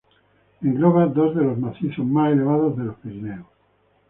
Engloba 0.63 1.05
dos 1.05 1.35
de 1.35 1.43
los 1.43 1.59
macizos 1.59 2.03
más 2.03 2.31
elevados 2.33 2.75
de 2.75 2.85
los 2.85 2.95
Pirineos. 2.95 3.45